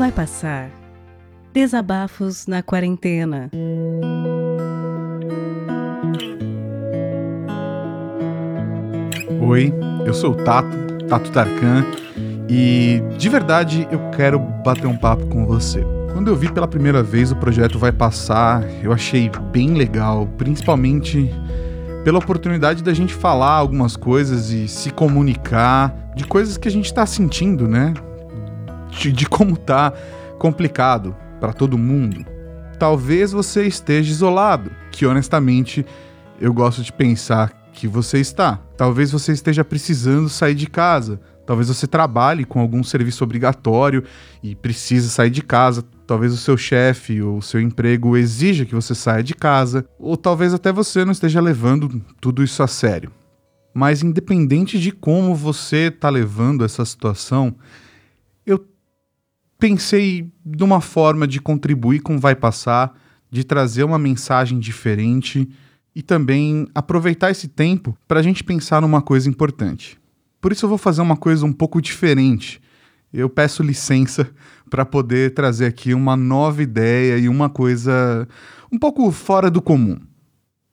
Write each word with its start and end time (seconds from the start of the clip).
Vai 0.00 0.10
passar. 0.10 0.70
Desabafos 1.52 2.46
na 2.46 2.62
quarentena. 2.62 3.50
Oi, 9.42 9.74
eu 10.06 10.14
sou 10.14 10.30
o 10.32 10.36
Tato, 10.36 10.74
Tato 11.06 11.30
Tarkan, 11.30 11.84
e 12.48 13.02
de 13.18 13.28
verdade 13.28 13.86
eu 13.90 14.00
quero 14.16 14.38
bater 14.38 14.86
um 14.86 14.96
papo 14.96 15.26
com 15.26 15.44
você. 15.44 15.84
Quando 16.14 16.28
eu 16.28 16.34
vi 16.34 16.50
pela 16.50 16.66
primeira 16.66 17.02
vez 17.02 17.30
o 17.30 17.36
projeto 17.36 17.78
Vai 17.78 17.92
Passar, 17.92 18.64
eu 18.82 18.94
achei 18.94 19.30
bem 19.52 19.74
legal, 19.74 20.26
principalmente 20.38 21.30
pela 22.04 22.18
oportunidade 22.18 22.82
da 22.82 22.94
gente 22.94 23.12
falar 23.12 23.52
algumas 23.52 23.96
coisas 23.96 24.50
e 24.50 24.66
se 24.66 24.88
comunicar 24.88 25.94
de 26.16 26.24
coisas 26.24 26.56
que 26.56 26.68
a 26.68 26.70
gente 26.70 26.86
está 26.86 27.04
sentindo, 27.04 27.68
né? 27.68 27.92
De, 28.90 29.26
como 29.26 29.56
tá 29.56 29.92
complicado 30.38 31.16
para 31.40 31.52
todo 31.52 31.78
mundo. 31.78 32.24
Talvez 32.78 33.32
você 33.32 33.66
esteja 33.66 34.10
isolado, 34.10 34.70
que 34.90 35.06
honestamente 35.06 35.84
eu 36.40 36.52
gosto 36.52 36.82
de 36.82 36.92
pensar 36.92 37.50
que 37.72 37.86
você 37.86 38.18
está. 38.18 38.56
Talvez 38.76 39.12
você 39.12 39.32
esteja 39.32 39.64
precisando 39.64 40.28
sair 40.28 40.54
de 40.54 40.66
casa. 40.66 41.20
Talvez 41.46 41.68
você 41.68 41.86
trabalhe 41.86 42.44
com 42.44 42.60
algum 42.60 42.82
serviço 42.82 43.24
obrigatório 43.24 44.04
e 44.42 44.54
precise 44.54 45.10
sair 45.10 45.30
de 45.30 45.42
casa. 45.42 45.84
Talvez 46.06 46.32
o 46.32 46.36
seu 46.36 46.56
chefe 46.56 47.20
ou 47.20 47.38
o 47.38 47.42
seu 47.42 47.60
emprego 47.60 48.16
exija 48.16 48.64
que 48.64 48.74
você 48.74 48.94
saia 48.94 49.22
de 49.22 49.34
casa. 49.34 49.84
Ou 49.98 50.16
talvez 50.16 50.54
até 50.54 50.72
você 50.72 51.04
não 51.04 51.12
esteja 51.12 51.40
levando 51.40 52.02
tudo 52.20 52.42
isso 52.42 52.62
a 52.62 52.66
sério. 52.66 53.10
Mas 53.74 54.02
independente 54.02 54.78
de 54.78 54.90
como 54.90 55.34
você 55.34 55.88
está 55.88 56.08
levando 56.08 56.64
essa 56.64 56.84
situação, 56.84 57.54
eu 58.44 58.64
pensei 59.60 60.26
numa 60.44 60.80
forma 60.80 61.28
de 61.28 61.40
contribuir 61.40 62.00
com 62.00 62.18
Vai 62.18 62.34
Passar, 62.34 62.98
de 63.30 63.44
trazer 63.44 63.84
uma 63.84 63.98
mensagem 63.98 64.58
diferente 64.58 65.48
e 65.94 66.02
também 66.02 66.66
aproveitar 66.74 67.30
esse 67.30 67.46
tempo 67.46 67.96
para 68.08 68.18
a 68.18 68.22
gente 68.22 68.42
pensar 68.42 68.80
numa 68.80 69.02
coisa 69.02 69.28
importante. 69.28 69.98
Por 70.40 70.50
isso 70.50 70.64
eu 70.64 70.68
vou 70.68 70.78
fazer 70.78 71.02
uma 71.02 71.16
coisa 71.16 71.44
um 71.44 71.52
pouco 71.52 71.80
diferente. 71.82 72.60
Eu 73.12 73.28
peço 73.28 73.62
licença 73.62 74.28
para 74.70 74.86
poder 74.86 75.34
trazer 75.34 75.66
aqui 75.66 75.92
uma 75.92 76.16
nova 76.16 76.62
ideia 76.62 77.18
e 77.18 77.28
uma 77.28 77.50
coisa 77.50 78.26
um 78.72 78.78
pouco 78.78 79.10
fora 79.12 79.50
do 79.50 79.60
comum. 79.60 79.98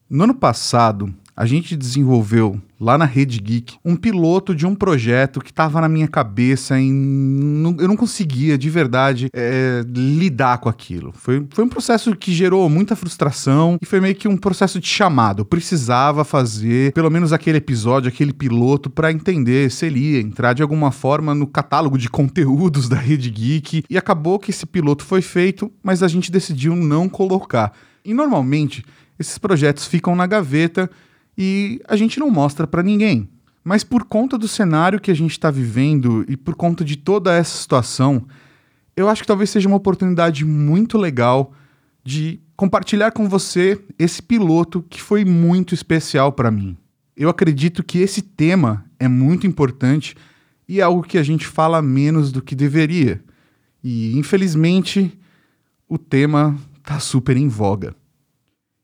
No 0.10 0.24
ano 0.24 0.36
passado, 0.36 1.14
a 1.38 1.46
gente 1.46 1.76
desenvolveu 1.76 2.60
lá 2.80 2.98
na 2.98 3.06
Rede 3.06 3.40
Geek 3.40 3.78
um 3.86 3.96
piloto 3.96 4.56
de 4.56 4.66
um 4.66 4.74
projeto 4.74 5.40
que 5.40 5.52
estava 5.52 5.80
na 5.80 5.88
minha 5.88 6.08
cabeça 6.08 6.80
e 6.80 6.88
eu 6.88 7.88
não 7.88 7.96
conseguia 7.96 8.58
de 8.58 8.72
verdade 8.72 9.30
é, 9.32 9.84
lidar 9.88 10.58
com 10.58 10.68
aquilo. 10.68 11.14
Foi, 11.16 11.46
foi 11.52 11.64
um 11.64 11.70
processo 11.70 12.16
que 12.16 12.34
gerou 12.34 12.68
muita 12.68 12.96
frustração 12.96 13.78
e 13.80 13.86
foi 13.86 14.00
meio 14.00 14.16
que 14.16 14.28
um 14.28 14.36
processo 14.36 14.80
de 14.80 14.88
chamado. 14.88 15.42
Eu 15.42 15.46
precisava 15.46 16.24
fazer 16.24 16.92
pelo 16.94 17.12
menos 17.12 17.32
aquele 17.32 17.60
episódio, 17.60 18.10
aquele 18.10 18.34
piloto, 18.34 18.90
para 18.90 19.12
entender 19.12 19.70
se 19.70 19.86
ele 19.86 20.00
ia 20.00 20.20
entrar 20.20 20.54
de 20.54 20.64
alguma 20.64 20.92
forma 20.92 21.36
no 21.36 21.46
catálogo 21.46 22.00
de 22.00 22.10
conteúdos 22.10 22.90
da 22.90 22.98
Rede 22.98 23.30
Geek. 23.30 23.84
E 23.88 23.96
acabou 23.96 24.40
que 24.40 24.50
esse 24.50 24.66
piloto 24.66 25.06
foi 25.06 25.22
feito, 25.22 25.72
mas 25.84 26.02
a 26.02 26.08
gente 26.08 26.32
decidiu 26.32 26.76
não 26.76 27.08
colocar. 27.08 27.74
E 28.04 28.12
normalmente 28.12 28.84
esses 29.20 29.38
projetos 29.38 29.86
ficam 29.86 30.16
na 30.16 30.26
gaveta 30.26 30.90
e 31.38 31.80
a 31.88 31.96
gente 31.96 32.20
não 32.20 32.32
mostra 32.32 32.66
para 32.66 32.82
ninguém. 32.82 33.30
Mas 33.64 33.84
por 33.84 34.06
conta 34.06 34.38
do 34.38 34.48
cenário 34.48 35.00
que 35.00 35.12
a 35.12 35.14
gente 35.14 35.32
está 35.32 35.52
vivendo 35.52 36.26
e 36.28 36.38
por 36.38 36.56
conta 36.56 36.84
de 36.86 36.96
toda 36.96 37.36
essa 37.36 37.58
situação, 37.58 38.26
eu 38.95 39.10
acho 39.10 39.22
que 39.22 39.28
talvez 39.28 39.50
seja 39.50 39.67
uma 39.67 39.78
oportunidade 39.78 40.44
muito 40.45 40.98
legal 40.98 41.54
de 42.04 42.39
compartilhar 42.56 43.11
com 43.11 43.28
você 43.28 43.80
esse 44.00 44.23
piloto 44.23 44.84
que 44.89 45.02
foi 45.02 45.23
muito 45.26 45.73
especial 45.73 46.32
para 46.32 46.50
mim. 46.50 46.78
Eu 47.16 47.30
acredito 47.30 47.84
que 47.84 48.00
esse 48.00 48.22
tema 48.22 48.86
é 48.98 49.08
muito 49.08 49.45
importante 49.45 50.16
e 50.67 50.80
é 50.80 50.84
algo 50.84 51.04
que 51.04 51.17
a 51.17 51.23
gente 51.23 51.45
fala 51.45 51.82
menos 51.82 52.32
do 52.32 52.42
que 52.42 52.56
deveria. 52.56 53.22
E 53.84 54.17
infelizmente 54.17 55.17
o 55.88 55.98
tema 55.98 56.58
tá 56.84 57.00
super 57.00 57.38
em 57.38 57.48
voga. 57.48 57.95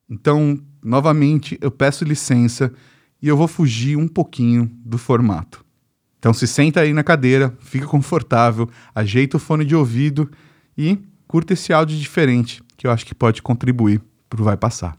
Então, 0.09 0.59
novamente, 0.83 1.57
eu 1.61 1.71
peço 1.71 2.03
licença 2.03 2.73
e 3.21 3.27
eu 3.27 3.37
vou 3.37 3.47
fugir 3.47 3.97
um 3.97 4.07
pouquinho 4.07 4.69
do 4.83 4.97
formato. 4.97 5.63
Então 6.19 6.33
se 6.33 6.47
senta 6.47 6.81
aí 6.81 6.93
na 6.93 7.03
cadeira, 7.03 7.55
fica 7.59 7.85
confortável, 7.85 8.69
ajeita 8.93 9.37
o 9.37 9.39
fone 9.39 9.65
de 9.65 9.75
ouvido 9.75 10.31
e 10.77 10.97
curta 11.27 11.53
esse 11.53 11.73
áudio 11.73 11.97
diferente 11.97 12.63
que 12.77 12.87
eu 12.87 12.91
acho 12.91 13.05
que 13.05 13.15
pode 13.15 13.41
contribuir 13.41 14.01
para 14.29 14.41
o 14.41 14.43
Vai 14.43 14.57
Passar. 14.57 14.97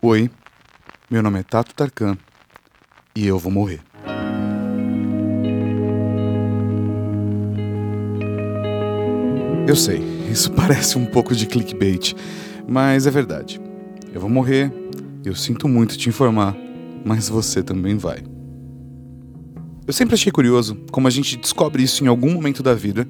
Oi, 0.00 0.28
meu 1.08 1.22
nome 1.22 1.38
é 1.38 1.42
Tato 1.42 1.74
Tarkan 1.74 2.18
e 3.14 3.26
eu 3.26 3.38
vou 3.38 3.52
morrer. 3.52 3.91
Eu 9.72 9.76
sei, 9.76 10.02
isso 10.30 10.52
parece 10.52 10.98
um 10.98 11.06
pouco 11.06 11.34
de 11.34 11.46
clickbait, 11.46 12.12
mas 12.68 13.06
é 13.06 13.10
verdade. 13.10 13.58
Eu 14.12 14.20
vou 14.20 14.28
morrer, 14.28 14.70
eu 15.24 15.34
sinto 15.34 15.66
muito 15.66 15.96
te 15.96 16.10
informar, 16.10 16.54
mas 17.02 17.30
você 17.30 17.62
também 17.62 17.96
vai. 17.96 18.22
Eu 19.86 19.92
sempre 19.94 20.12
achei 20.12 20.30
curioso 20.30 20.76
como 20.90 21.08
a 21.08 21.10
gente 21.10 21.38
descobre 21.38 21.82
isso 21.82 22.04
em 22.04 22.06
algum 22.06 22.34
momento 22.34 22.62
da 22.62 22.74
vida, 22.74 23.08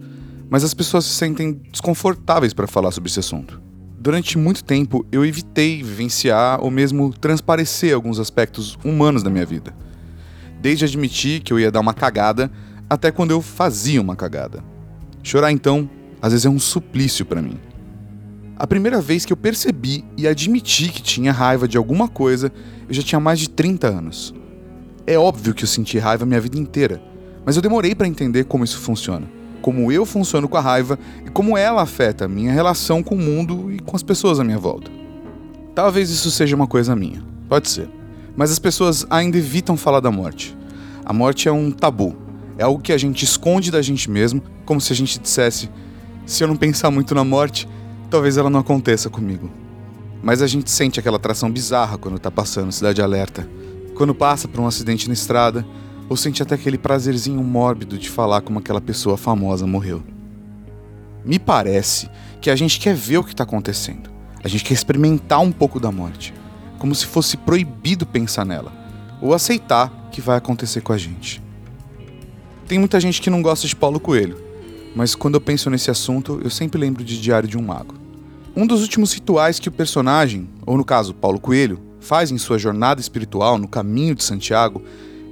mas 0.48 0.62
as 0.62 0.72
pessoas 0.72 1.04
se 1.04 1.14
sentem 1.14 1.60
desconfortáveis 1.72 2.54
para 2.54 2.68
falar 2.68 2.92
sobre 2.92 3.10
esse 3.10 3.18
assunto. 3.18 3.60
Durante 3.98 4.38
muito 4.38 4.62
tempo 4.62 5.04
eu 5.10 5.24
evitei 5.26 5.82
vivenciar 5.82 6.62
ou 6.62 6.70
mesmo 6.70 7.12
transparecer 7.12 7.92
alguns 7.92 8.20
aspectos 8.20 8.78
humanos 8.84 9.24
da 9.24 9.30
minha 9.30 9.44
vida. 9.44 9.74
Desde 10.60 10.84
admitir 10.84 11.40
que 11.40 11.52
eu 11.52 11.58
ia 11.58 11.72
dar 11.72 11.80
uma 11.80 11.92
cagada 11.92 12.48
até 12.88 13.10
quando 13.10 13.32
eu 13.32 13.42
fazia 13.42 14.00
uma 14.00 14.14
cagada. 14.14 14.62
Chorar 15.24 15.50
então 15.50 15.90
às 16.22 16.31
vezes 16.33 16.47
é 16.47 16.49
um 16.49 16.60
suplício 16.60 17.27
para 17.27 17.43
mim. 17.43 17.59
A 18.56 18.65
primeira 18.65 19.00
vez 19.00 19.25
que 19.25 19.33
eu 19.33 19.37
percebi 19.37 20.05
e 20.16 20.28
admiti 20.28 20.88
que 20.88 21.03
tinha 21.03 21.33
raiva 21.33 21.66
de 21.66 21.77
alguma 21.77 22.06
coisa, 22.06 22.53
eu 22.88 22.94
já 22.94 23.03
tinha 23.03 23.19
mais 23.19 23.41
de 23.41 23.50
30 23.50 23.88
anos. 23.88 24.33
É 25.05 25.19
óbvio 25.19 25.53
que 25.53 25.65
eu 25.65 25.69
senti 25.69 25.99
raiva 25.99 26.25
minha 26.25 26.41
vida 26.41 26.56
inteira, 26.56 27.03
mas 27.44 27.56
eu 27.56 27.62
demorei 27.62 27.93
para 27.93 28.06
entender 28.06 28.44
como 28.44 28.62
isso 28.62 28.78
funciona, 28.78 29.28
como 29.60 29.91
eu 29.91 30.06
funciono 30.06 30.49
com 30.49 30.56
a 30.56 30.60
raiva 30.60 30.97
e 31.27 31.31
como 31.31 31.59
ela 31.59 31.83
afeta 31.83 32.27
a 32.27 32.28
minha 32.28 32.53
relação 32.53 33.03
com 33.03 33.16
o 33.16 33.19
mundo 33.19 33.72
e 33.72 33.81
com 33.81 33.97
as 33.97 34.03
pessoas 34.04 34.39
à 34.39 34.44
minha 34.44 34.59
volta. 34.59 34.93
Talvez 35.75 36.09
isso 36.10 36.31
seja 36.31 36.54
uma 36.54 36.69
coisa 36.69 36.94
minha, 36.94 37.21
pode 37.49 37.69
ser. 37.69 37.89
Mas 38.37 38.53
as 38.53 38.60
pessoas 38.60 39.04
ainda 39.10 39.39
evitam 39.39 39.77
falar 39.77 39.99
da 39.99 40.10
morte. 40.10 40.56
A 41.04 41.12
morte 41.12 41.49
é 41.49 41.53
um 41.53 41.72
tabu, 41.72 42.16
é 42.56 42.62
algo 42.62 42.81
que 42.81 42.93
a 42.93 42.99
gente 42.99 43.25
esconde 43.25 43.72
da 43.72 43.83
gente 43.83 44.09
mesmo, 44.09 44.41
como 44.65 44.81
se 44.81 44.93
a 44.93 44.97
gente 44.97 45.19
dissesse: 45.19 45.69
se 46.25 46.43
eu 46.43 46.49
não 46.49 46.56
pensar 46.56 46.91
muito 46.91 47.15
na 47.15 47.25
morte, 47.25 47.69
talvez 48.09 48.37
ela 48.37 48.50
não 48.50 48.60
aconteça 48.60 49.10
comigo. 49.10 49.50
Mas 50.22 50.41
a 50.41 50.47
gente 50.47 50.71
sente 50.71 51.00
aquela 51.00 51.16
atração 51.16 51.50
bizarra 51.50 51.99
quando 51.99 52.19
tá 52.19 52.31
passando 52.31 52.71
Cidade 52.71 53.03
Alerta. 53.03 53.49
Quando 53.94 54.15
passa 54.15 54.47
por 54.47 54.60
um 54.60 54.66
acidente 54.66 55.09
na 55.09 55.15
estrada, 55.15 55.66
ou 56.09 56.16
sente 56.16 56.43
até 56.43 56.55
aquele 56.55 56.78
prazerzinho 56.78 57.43
mórbido 57.43 57.99
de 57.99 58.09
falar 58.09 58.43
como 58.43 58.59
aquela 58.59 58.81
pessoa 58.81 59.16
famosa 59.16 59.66
morreu. 59.66 60.03
Me 61.24 61.39
parece 61.39 62.09
que 62.41 62.51
a 62.51 62.57
gente 62.57 62.78
quer 62.78 62.95
ver 62.95 63.18
o 63.18 63.25
que 63.25 63.33
está 63.33 63.45
acontecendo. 63.45 64.10
A 64.45 64.48
gente 64.48 64.65
quer 64.65 64.75
experimentar 64.75 65.41
um 65.41 65.53
pouco 65.53 65.80
da 65.80 65.91
morte, 65.91 66.34
como 66.78 66.95
se 66.95 67.07
fosse 67.07 67.36
proibido 67.36 68.04
pensar 68.04 68.45
nela, 68.45 68.72
ou 69.21 69.33
aceitar 69.33 70.09
que 70.10 70.21
vai 70.21 70.36
acontecer 70.36 70.80
com 70.80 70.92
a 70.92 70.98
gente. 70.98 71.42
Tem 72.66 72.78
muita 72.78 73.01
gente 73.01 73.21
que 73.21 73.30
não 73.30 73.41
gosta 73.41 73.66
de 73.66 73.77
Paulo 73.77 74.01
Coelho, 74.01 74.52
mas 74.94 75.15
quando 75.15 75.34
eu 75.34 75.41
penso 75.41 75.71
nesse 75.71 75.91
assunto, 75.91 76.41
eu 76.44 76.50
sempre 76.50 76.80
lembro 76.80 77.03
de 77.03 77.21
Diário 77.21 77.48
de 77.48 77.56
um 77.56 77.62
Mago. 77.62 77.94
Um 78.54 78.66
dos 78.66 78.83
últimos 78.83 79.12
rituais 79.12 79.59
que 79.59 79.68
o 79.68 79.72
personagem, 79.72 80.48
ou 80.66 80.77
no 80.77 80.84
caso 80.84 81.15
Paulo 81.15 81.41
Coelho, 81.41 81.80
faz 82.00 82.30
em 82.30 82.36
sua 82.36 82.59
jornada 82.59 83.00
espiritual 83.00 83.56
no 83.56 83.68
caminho 83.68 84.15
de 84.15 84.22
Santiago 84.22 84.83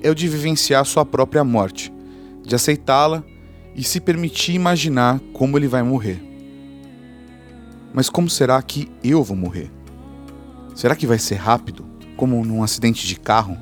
é 0.02 0.08
o 0.10 0.14
de 0.14 0.26
vivenciar 0.28 0.84
sua 0.86 1.04
própria 1.04 1.44
morte, 1.44 1.92
de 2.42 2.54
aceitá-la 2.54 3.22
e 3.76 3.82
se 3.82 4.00
permitir 4.00 4.54
imaginar 4.54 5.20
como 5.32 5.58
ele 5.58 5.68
vai 5.68 5.82
morrer. 5.82 6.22
Mas 7.92 8.08
como 8.08 8.30
será 8.30 8.62
que 8.62 8.90
eu 9.04 9.22
vou 9.22 9.36
morrer? 9.36 9.70
Será 10.74 10.96
que 10.96 11.06
vai 11.06 11.18
ser 11.18 11.34
rápido, 11.34 11.84
como 12.16 12.42
num 12.44 12.62
acidente 12.62 13.06
de 13.06 13.16
carro? 13.16 13.58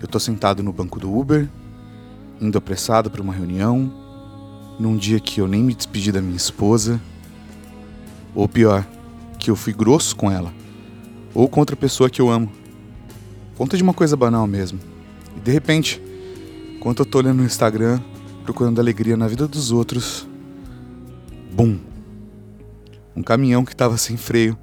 Eu 0.00 0.08
tô 0.08 0.18
sentado 0.18 0.62
no 0.62 0.72
banco 0.72 0.98
do 0.98 1.16
Uber, 1.16 1.48
indo 2.40 2.58
apressado 2.58 3.10
para 3.10 3.22
uma 3.22 3.32
reunião, 3.32 4.07
num 4.78 4.96
dia 4.96 5.18
que 5.18 5.40
eu 5.40 5.48
nem 5.48 5.62
me 5.62 5.74
despedi 5.74 6.12
da 6.12 6.22
minha 6.22 6.36
esposa, 6.36 7.00
ou 8.34 8.48
pior, 8.48 8.86
que 9.38 9.50
eu 9.50 9.56
fui 9.56 9.72
grosso 9.72 10.14
com 10.14 10.30
ela, 10.30 10.52
ou 11.34 11.48
com 11.48 11.60
outra 11.60 11.76
pessoa 11.76 12.08
que 12.08 12.20
eu 12.20 12.30
amo. 12.30 12.50
Conta 13.56 13.76
de 13.76 13.82
uma 13.82 13.92
coisa 13.92 14.16
banal 14.16 14.46
mesmo. 14.46 14.78
E 15.36 15.40
de 15.40 15.50
repente, 15.50 16.00
enquanto 16.76 17.00
eu 17.00 17.06
tô 17.06 17.18
olhando 17.18 17.38
no 17.38 17.44
Instagram, 17.44 18.00
procurando 18.44 18.80
alegria 18.80 19.16
na 19.16 19.26
vida 19.26 19.48
dos 19.48 19.72
outros, 19.72 20.26
bum! 21.52 21.78
Um 23.16 23.22
caminhão 23.22 23.64
que 23.64 23.74
tava 23.74 23.96
sem 23.96 24.16
freio 24.16 24.56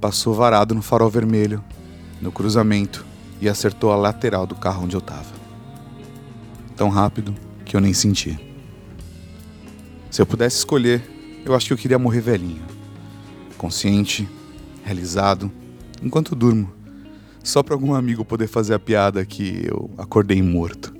passou 0.00 0.34
varado 0.34 0.74
no 0.74 0.80
farol 0.80 1.10
vermelho, 1.10 1.62
no 2.20 2.32
cruzamento, 2.32 3.04
e 3.40 3.48
acertou 3.48 3.92
a 3.92 3.96
lateral 3.96 4.46
do 4.46 4.54
carro 4.54 4.84
onde 4.84 4.96
eu 4.96 5.00
tava. 5.00 5.40
Tão 6.76 6.88
rápido 6.88 7.34
que 7.64 7.76
eu 7.76 7.80
nem 7.80 7.92
senti. 7.92 8.49
Se 10.10 10.20
eu 10.20 10.26
pudesse 10.26 10.56
escolher, 10.56 11.02
eu 11.44 11.54
acho 11.54 11.68
que 11.68 11.72
eu 11.72 11.78
queria 11.78 11.98
morrer 11.98 12.20
velhinho. 12.20 12.62
Consciente, 13.56 14.28
realizado, 14.84 15.50
enquanto 16.02 16.34
durmo. 16.34 16.72
Só 17.44 17.62
para 17.62 17.74
algum 17.74 17.94
amigo 17.94 18.24
poder 18.24 18.48
fazer 18.48 18.74
a 18.74 18.78
piada 18.78 19.24
que 19.24 19.66
eu 19.66 19.88
acordei 19.96 20.42
morto. 20.42 20.92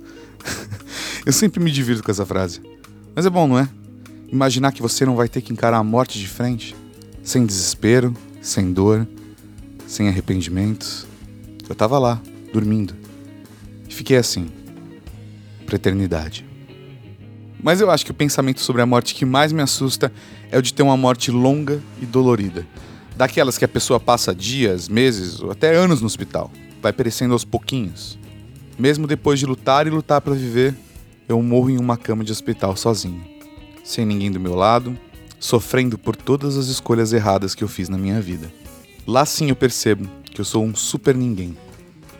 eu 1.25 1.33
sempre 1.33 1.59
me 1.59 1.69
divirto 1.69 2.01
com 2.01 2.09
essa 2.09 2.25
frase. 2.25 2.61
Mas 3.13 3.25
é 3.25 3.29
bom, 3.29 3.47
não 3.47 3.59
é? 3.59 3.67
Imaginar 4.29 4.71
que 4.71 4.81
você 4.81 5.05
não 5.05 5.17
vai 5.17 5.27
ter 5.27 5.41
que 5.41 5.51
encarar 5.51 5.77
a 5.77 5.83
morte 5.83 6.17
de 6.17 6.27
frente, 6.27 6.73
sem 7.21 7.45
desespero, 7.45 8.13
sem 8.41 8.71
dor, 8.71 9.05
sem 9.85 10.07
arrependimentos. 10.07 11.05
Eu 11.67 11.75
tava 11.75 11.99
lá, 11.99 12.21
dormindo. 12.53 12.95
E 13.89 13.93
fiquei 13.93 14.15
assim, 14.15 14.49
pra 15.65 15.75
eternidade. 15.75 16.50
Mas 17.63 17.79
eu 17.79 17.91
acho 17.91 18.03
que 18.03 18.11
o 18.11 18.15
pensamento 18.15 18.59
sobre 18.59 18.81
a 18.81 18.85
morte 18.85 19.13
que 19.13 19.25
mais 19.25 19.51
me 19.51 19.61
assusta 19.61 20.11
é 20.51 20.57
o 20.57 20.61
de 20.61 20.73
ter 20.73 20.81
uma 20.81 20.97
morte 20.97 21.29
longa 21.29 21.79
e 22.01 22.05
dolorida. 22.05 22.65
Daquelas 23.15 23.57
que 23.57 23.65
a 23.65 23.67
pessoa 23.67 23.99
passa 23.99 24.33
dias, 24.33 24.89
meses 24.89 25.39
ou 25.41 25.51
até 25.51 25.75
anos 25.75 26.01
no 26.01 26.07
hospital. 26.07 26.51
Vai 26.81 26.91
perecendo 26.91 27.33
aos 27.33 27.45
pouquinhos. 27.45 28.17
Mesmo 28.79 29.05
depois 29.05 29.39
de 29.39 29.45
lutar 29.45 29.85
e 29.85 29.91
lutar 29.91 30.21
para 30.21 30.33
viver, 30.33 30.75
eu 31.29 31.41
morro 31.43 31.69
em 31.69 31.77
uma 31.77 31.97
cama 31.97 32.23
de 32.23 32.31
hospital 32.31 32.75
sozinho. 32.75 33.23
Sem 33.83 34.05
ninguém 34.05 34.31
do 34.31 34.39
meu 34.39 34.55
lado, 34.55 34.97
sofrendo 35.39 35.99
por 35.99 36.15
todas 36.15 36.57
as 36.57 36.65
escolhas 36.65 37.13
erradas 37.13 37.53
que 37.53 37.63
eu 37.63 37.67
fiz 37.67 37.89
na 37.89 37.97
minha 37.97 38.19
vida. 38.19 38.51
Lá 39.05 39.23
sim 39.23 39.49
eu 39.49 39.55
percebo 39.55 40.09
que 40.23 40.41
eu 40.41 40.45
sou 40.45 40.63
um 40.63 40.73
super 40.73 41.15
ninguém. 41.15 41.55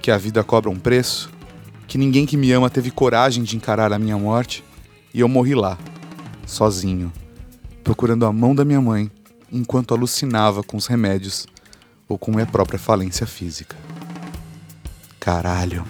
Que 0.04 0.12
a 0.12 0.18
vida 0.18 0.44
cobra 0.44 0.70
um 0.70 0.78
preço, 0.78 1.32
que 1.88 1.98
ninguém 1.98 2.28
que 2.28 2.38
me 2.38 2.52
ama 2.52 2.70
teve 2.70 2.92
coragem 2.92 3.44
de 3.44 3.56
encarar 3.56 3.92
a 3.92 4.00
minha 4.00 4.18
morte 4.18 4.64
e 5.13 5.19
eu 5.19 5.28
morri 5.28 5.56
lá, 5.56 5.78
sozinho, 6.46 7.12
procurando 7.84 8.25
a 8.25 8.31
mão 8.31 8.56
da 8.56 8.63
minha 8.63 8.81
mãe 8.81 9.12
enquanto 9.52 9.94
alucinava 9.94 10.63
com 10.63 10.78
os 10.78 10.88
remédios 10.88 11.46
ou 12.08 12.18
com 12.18 12.31
minha 12.31 12.46
própria 12.46 12.80
falência 12.80 13.28
física. 13.28 13.75
Caralho, 15.19 15.86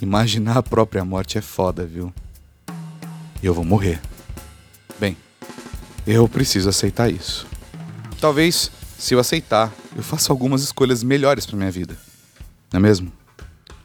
imaginar 0.00 0.58
a 0.58 0.62
própria 0.62 1.04
morte 1.04 1.38
é 1.38 1.40
foda, 1.40 1.84
viu? 1.84 2.12
Eu 3.42 3.54
vou 3.54 3.64
morrer. 3.64 4.00
Bem, 4.98 5.16
eu 6.06 6.28
preciso 6.28 6.68
aceitar 6.68 7.10
isso. 7.10 7.46
Talvez, 8.20 8.70
se 8.98 9.14
eu 9.14 9.18
aceitar, 9.18 9.72
eu 9.96 10.02
faça 10.02 10.32
algumas 10.32 10.62
escolhas 10.62 11.02
melhores 11.02 11.46
para 11.46 11.56
minha 11.56 11.70
vida. 11.70 11.96
Não 12.72 12.78
é 12.78 12.82
mesmo? 12.82 13.12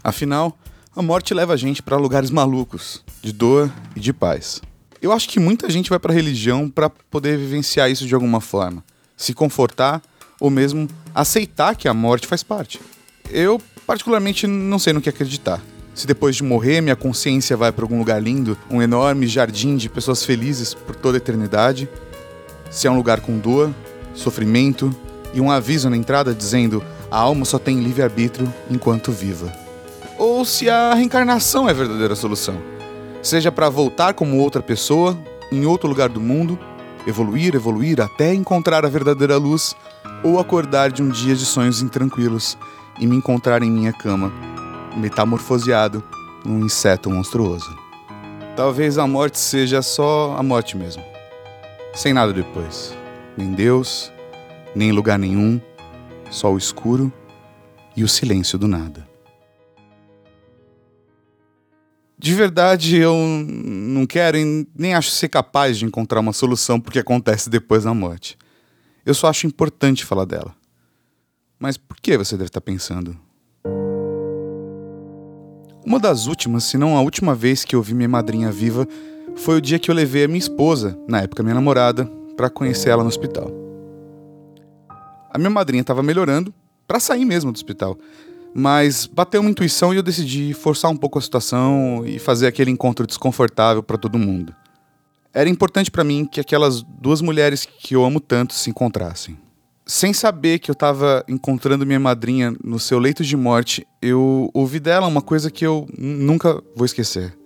Afinal, 0.04 0.58
a 0.96 1.02
morte 1.02 1.34
leva 1.34 1.54
a 1.54 1.58
gente 1.58 1.82
para 1.82 1.98
lugares 1.98 2.30
malucos, 2.30 3.04
de 3.22 3.32
dor 3.32 3.72
e 3.96 4.00
de 4.00 4.14
paz. 4.14 4.62
Eu 5.02 5.12
acho 5.12 5.30
que 5.30 5.40
muita 5.40 5.70
gente 5.70 5.90
vai 5.90 6.00
para 6.00 6.12
a 6.12 6.16
religião 6.16 6.70
para 6.70 6.90
poder 6.90 7.38
vivenciar 7.38 7.90
isso 7.92 8.08
de 8.08 8.14
alguma 8.14 8.40
forma, 8.40 8.84
se 9.16 9.34
confortar 9.34 10.02
ou 10.40 10.50
mesmo 10.50 10.88
aceitar 11.14 11.76
que 11.76 11.88
a 11.88 11.94
morte 11.94 12.28
faz 12.28 12.44
parte. 12.44 12.80
Eu, 13.30 13.62
particularmente, 13.86 14.48
não 14.48 14.80
sei 14.80 14.94
no 14.94 15.02
que 15.02 15.10
acreditar. 15.10 15.62
Se 15.94 16.06
depois 16.06 16.36
de 16.36 16.44
morrer 16.44 16.82
minha 16.82 16.96
consciência 16.96 17.56
vai 17.56 17.72
para 17.72 17.86
algum 17.86 17.98
lugar 17.98 18.22
lindo, 18.22 18.58
um 18.70 18.82
enorme 18.82 19.28
jardim 19.28 19.78
de 19.78 19.90
pessoas 19.90 20.26
felizes 20.26 20.74
por 20.74 20.96
toda 20.96 21.18
a 21.18 21.20
eternidade, 21.20 21.88
se 22.70 22.88
é 22.88 22.92
um 22.92 22.98
lugar 22.98 23.22
com 23.22 23.38
dor, 23.38 23.74
sofrimento 24.14 24.94
e 25.34 25.40
um 25.40 25.50
aviso 25.50 25.90
na 25.90 25.96
entrada 25.96 26.34
dizendo 26.34 26.84
a 27.10 27.18
alma 27.18 27.46
só 27.46 27.58
tem 27.58 27.82
livre-arbítrio 27.82 28.54
enquanto 28.70 29.12
viva. 29.12 29.54
Ou 30.18 30.44
se 30.44 30.70
a 30.70 30.94
reencarnação 30.94 31.68
é 31.68 31.72
a 31.72 31.76
verdadeira 31.76 32.16
solução 32.16 32.75
seja 33.26 33.52
para 33.52 33.70
voltar 33.70 34.14
como 34.14 34.38
outra 34.38 34.62
pessoa, 34.62 35.18
em 35.52 35.66
outro 35.66 35.90
lugar 35.90 36.10
do 36.10 36.22
mundo, 36.22 36.60
evoluir, 37.08 37.56
evoluir 37.56 38.00
até 38.00 38.34
encontrar 38.34 38.86
a 38.86 38.90
verdadeira 38.90 39.38
luz, 39.38 39.76
ou 40.24 40.40
acordar 40.40 40.92
de 40.92 41.02
um 41.02 41.10
dia 41.10 41.36
de 41.36 41.46
sonhos 41.46 41.82
intranquilos 41.82 42.56
e 43.00 43.08
me 43.08 43.16
encontrar 43.16 43.64
em 43.64 43.72
minha 43.72 43.92
cama, 43.92 44.32
metamorfoseado 44.96 46.04
num 46.46 46.66
inseto 46.66 47.10
monstruoso. 47.10 47.76
Talvez 48.56 48.98
a 48.98 49.08
morte 49.08 49.40
seja 49.40 49.82
só 49.82 50.36
a 50.38 50.44
morte 50.44 50.78
mesmo, 50.78 51.04
sem 51.96 52.14
nada 52.14 52.32
depois, 52.32 52.96
nem 53.36 53.54
Deus, 53.54 54.12
nem 54.76 54.92
lugar 54.92 55.18
nenhum, 55.18 55.60
só 56.30 56.54
o 56.54 56.58
escuro 56.58 57.12
e 57.98 58.04
o 58.04 58.08
silêncio 58.08 58.58
do 58.58 58.68
nada. 58.68 59.15
De 62.26 62.34
verdade, 62.34 62.98
eu 62.98 63.16
não 63.16 64.08
quero 64.08 64.36
e 64.36 64.68
nem 64.76 64.96
acho 64.96 65.12
ser 65.12 65.30
capaz 65.30 65.78
de 65.78 65.86
encontrar 65.86 66.22
uma 66.22 66.34
solução 66.34 66.82
porque 66.82 66.98
acontece 66.98 67.52
depois 67.52 67.84
da 67.84 67.94
morte. 67.94 68.36
Eu 69.06 69.14
só 69.14 69.28
acho 69.28 69.46
importante 69.46 70.04
falar 70.04 70.26
dela. 70.26 70.56
Mas 71.60 71.78
por 71.78 71.98
que 71.98 72.18
você 72.18 72.36
deve 72.36 72.48
estar 72.48 72.62
pensando? 72.62 73.16
Uma 75.86 76.00
das 76.00 76.26
últimas, 76.26 76.64
se 76.64 76.80
não 76.80 76.98
a 76.98 77.02
última 77.02 77.36
vez 77.36 77.64
que 77.64 77.76
eu 77.76 77.82
vi 77.84 77.94
minha 77.94 78.10
madrinha 78.10 78.52
viva, 78.52 78.88
foi 79.36 79.58
o 79.58 79.62
dia 79.62 79.78
que 79.78 79.92
eu 79.92 79.94
levei 79.94 80.24
a 80.24 80.28
minha 80.28 80.40
esposa, 80.40 80.98
na 81.08 81.22
época 81.22 81.44
minha 81.44 81.54
namorada, 81.54 82.06
para 82.36 82.50
conhecer 82.50 82.90
ela 82.90 83.04
no 83.04 83.10
hospital. 83.10 83.52
A 85.30 85.38
minha 85.38 85.52
madrinha 85.52 85.82
estava 85.82 86.02
melhorando, 86.02 86.52
para 86.88 87.00
sair 87.00 87.24
mesmo 87.24 87.52
do 87.52 87.56
hospital. 87.56 87.96
Mas 88.58 89.06
bateu 89.06 89.42
uma 89.42 89.50
intuição 89.50 89.94
e 89.94 89.98
eu 89.98 90.02
decidi 90.02 90.54
forçar 90.54 90.90
um 90.90 90.96
pouco 90.96 91.20
a 91.20 91.22
situação 91.22 92.04
e 92.06 92.18
fazer 92.18 92.48
aquele 92.48 92.72
encontro 92.72 93.06
desconfortável 93.06 93.84
para 93.84 93.98
todo 93.98 94.18
mundo. 94.18 94.56
Era 95.34 95.50
importante 95.50 95.92
para 95.92 96.06
mim 96.06 96.24
que 96.24 96.40
aquelas 96.40 96.82
duas 96.82 97.20
mulheres 97.20 97.66
que 97.66 97.98
eu 97.98 98.06
amo 98.06 98.22
tanto 98.22 98.54
se 98.54 98.70
encontrassem. 98.70 99.38
Sem 99.86 100.14
saber 100.14 100.60
que 100.60 100.72
eu 100.72 100.74
estava 100.74 101.22
encontrando 101.28 101.86
minha 101.86 102.00
madrinha 102.00 102.56
no 102.64 102.80
seu 102.80 102.98
leito 102.98 103.26
de 103.26 103.36
morte, 103.36 103.86
eu 104.02 104.50
ouvi 104.54 104.80
dela 104.80 105.06
uma 105.06 105.22
coisa 105.22 105.52
que 105.52 105.68
eu 105.68 105.86
nunca 105.98 106.64
vou 106.74 106.86
esquecer. 106.86 107.38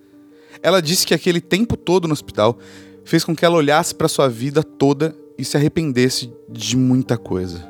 Ela 0.61 0.79
disse 0.79 1.07
que 1.07 1.15
aquele 1.15 1.41
tempo 1.41 1.75
todo 1.75 2.07
no 2.07 2.13
hospital 2.13 2.55
fez 3.03 3.23
com 3.23 3.35
que 3.35 3.43
ela 3.43 3.55
olhasse 3.55 3.95
para 3.95 4.07
sua 4.07 4.29
vida 4.29 4.61
toda 4.61 5.15
e 5.39 5.43
se 5.43 5.57
arrependesse 5.57 6.31
de 6.47 6.77
muita 6.77 7.17
coisa. 7.17 7.67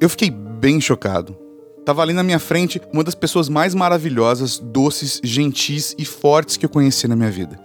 Eu 0.00 0.08
fiquei 0.08 0.30
bem 0.30 0.80
chocado. 0.80 1.45
Tava 1.86 2.02
ali 2.02 2.12
na 2.12 2.24
minha 2.24 2.40
frente 2.40 2.82
uma 2.92 3.04
das 3.04 3.14
pessoas 3.14 3.48
mais 3.48 3.72
maravilhosas, 3.72 4.58
doces, 4.58 5.20
gentis 5.22 5.94
e 5.96 6.04
fortes 6.04 6.56
que 6.56 6.66
eu 6.66 6.68
conheci 6.68 7.06
na 7.06 7.14
minha 7.14 7.30
vida. 7.30 7.60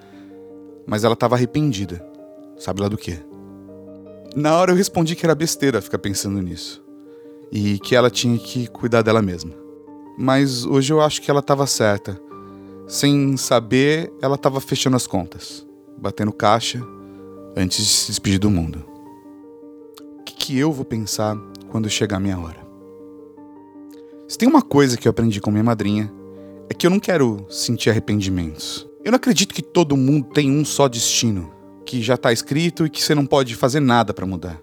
Mas 0.85 1.03
ela 1.03 1.15
tava 1.15 1.33
arrependida. 1.33 2.05
Sabe 2.55 2.83
lá 2.83 2.87
do 2.87 2.99
quê? 2.99 3.17
Na 4.35 4.55
hora 4.55 4.71
eu 4.71 4.75
respondi 4.75 5.15
que 5.15 5.25
era 5.25 5.33
besteira 5.33 5.81
ficar 5.81 5.97
pensando 5.97 6.39
nisso. 6.39 6.83
E 7.51 7.79
que 7.79 7.95
ela 7.95 8.11
tinha 8.11 8.37
que 8.37 8.67
cuidar 8.67 9.01
dela 9.01 9.23
mesma. 9.23 9.55
Mas 10.15 10.65
hoje 10.67 10.93
eu 10.93 11.01
acho 11.01 11.19
que 11.19 11.31
ela 11.31 11.41
tava 11.41 11.65
certa. 11.65 12.21
Sem 12.87 13.35
saber, 13.37 14.13
ela 14.21 14.37
tava 14.37 14.61
fechando 14.61 14.97
as 14.97 15.07
contas, 15.07 15.65
batendo 15.97 16.31
caixa 16.31 16.79
antes 17.57 17.83
de 17.83 17.91
se 17.91 18.07
despedir 18.11 18.37
do 18.37 18.51
mundo. 18.51 18.85
O 20.19 20.23
que, 20.23 20.35
que 20.35 20.59
eu 20.59 20.71
vou 20.71 20.85
pensar 20.85 21.35
quando 21.71 21.89
chegar 21.89 22.17
a 22.17 22.19
minha 22.19 22.37
hora? 22.37 22.70
Se 24.31 24.37
tem 24.37 24.47
uma 24.47 24.61
coisa 24.61 24.95
que 24.95 25.05
eu 25.05 25.09
aprendi 25.09 25.41
com 25.41 25.51
minha 25.51 25.61
madrinha, 25.61 26.09
é 26.69 26.73
que 26.73 26.87
eu 26.87 26.89
não 26.89 27.01
quero 27.01 27.45
sentir 27.49 27.89
arrependimentos. 27.89 28.87
Eu 29.03 29.11
não 29.11 29.17
acredito 29.17 29.53
que 29.53 29.61
todo 29.61 29.97
mundo 29.97 30.29
tem 30.29 30.49
um 30.49 30.63
só 30.63 30.87
destino, 30.87 31.51
que 31.85 32.01
já 32.01 32.13
está 32.13 32.31
escrito 32.31 32.85
e 32.85 32.89
que 32.89 33.03
você 33.03 33.13
não 33.13 33.25
pode 33.25 33.53
fazer 33.55 33.81
nada 33.81 34.13
para 34.13 34.25
mudar. 34.25 34.57